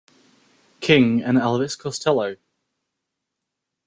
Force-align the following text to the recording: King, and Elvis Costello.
King, 0.79 1.21
and 1.21 1.37
Elvis 1.37 1.77
Costello. 1.77 2.37